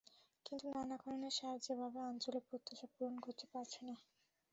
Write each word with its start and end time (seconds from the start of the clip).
কিন্তু 0.45 0.65
নানা 0.73 0.95
কারণে 1.01 1.27
সার্ক 1.37 1.59
সেভাবে 1.65 1.99
আঞ্চলিক 2.09 2.43
প্রত্যাশা 2.49 2.87
পূরণ 2.93 3.15
করতে 3.25 3.45
পারছে 3.53 3.79
না। 3.87 3.95